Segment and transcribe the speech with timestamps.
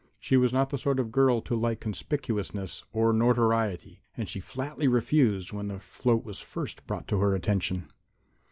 [0.19, 4.87] She was not the sort of girl to like conspicuousness or notoriety, and she flatly
[4.87, 7.87] refused when the float was first brought to her attention.